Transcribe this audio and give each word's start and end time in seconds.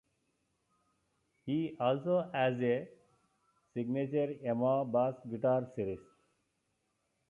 He 1.45 1.77
also 1.79 2.27
has 2.33 2.59
a 2.59 2.89
signature 3.75 4.33
Yamaha 4.43 4.91
bass-guitar 4.91 5.71
series. 5.75 5.99